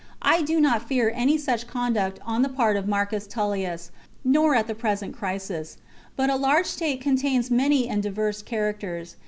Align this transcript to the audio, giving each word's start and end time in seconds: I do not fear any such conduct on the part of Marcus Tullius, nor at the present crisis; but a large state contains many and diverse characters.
I 0.23 0.41
do 0.41 0.59
not 0.59 0.81
fear 0.87 1.11
any 1.15 1.37
such 1.37 1.67
conduct 1.67 2.19
on 2.25 2.41
the 2.41 2.49
part 2.49 2.75
of 2.75 2.87
Marcus 2.87 3.27
Tullius, 3.27 3.91
nor 4.23 4.55
at 4.55 4.65
the 4.65 4.73
present 4.73 5.15
crisis; 5.15 5.77
but 6.15 6.27
a 6.27 6.37
large 6.37 6.65
state 6.65 7.01
contains 7.01 7.51
many 7.51 7.87
and 7.87 8.01
diverse 8.01 8.41
characters. 8.41 9.15